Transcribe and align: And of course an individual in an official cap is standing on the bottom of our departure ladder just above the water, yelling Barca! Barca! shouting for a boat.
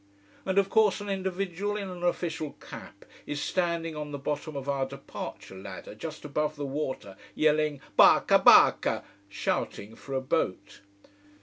And 0.47 0.57
of 0.57 0.67
course 0.67 0.99
an 0.99 1.09
individual 1.09 1.77
in 1.77 1.87
an 1.87 2.01
official 2.01 2.53
cap 2.53 3.05
is 3.27 3.39
standing 3.39 3.95
on 3.95 4.09
the 4.09 4.17
bottom 4.17 4.55
of 4.55 4.67
our 4.67 4.87
departure 4.87 5.55
ladder 5.55 5.93
just 5.93 6.25
above 6.25 6.55
the 6.55 6.65
water, 6.65 7.15
yelling 7.35 7.81
Barca! 7.97 8.39
Barca! 8.39 9.03
shouting 9.29 9.95
for 9.95 10.15
a 10.15 10.19
boat. 10.21 10.81